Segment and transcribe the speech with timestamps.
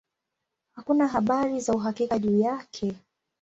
[0.75, 2.93] Hakuna habari za uhakika juu yake.